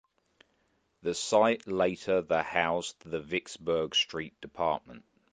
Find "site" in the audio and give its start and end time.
1.13-1.67